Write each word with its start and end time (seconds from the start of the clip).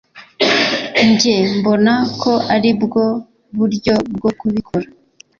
Njye 1.09 1.35
mbona 1.57 1.93
ko 2.21 2.31
aribwo 2.55 3.03
buryo 3.57 3.93
bwo 4.15 4.31
kubikora 4.39 4.87